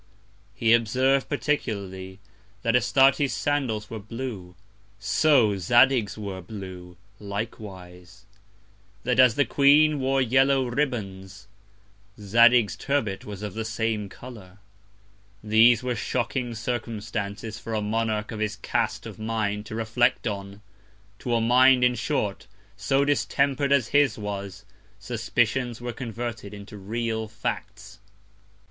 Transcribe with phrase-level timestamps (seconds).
[0.55, 2.17] He observ'd, particularly,
[2.63, 4.55] that Astarte's Sandals were blue;
[4.97, 8.25] so Zadig's were blue likewise;
[9.03, 11.45] that as the Queen wore yellow Ribbands,
[12.19, 14.57] Zadig's Turbet was of the same Colour:
[15.43, 20.63] These were shocking Circumstances for a Monarch of his Cast of Mind to reflect on!
[21.19, 24.65] To a Mind, in short, so distemper'd as his was,
[24.97, 27.99] Suspicions were converted into real Facts.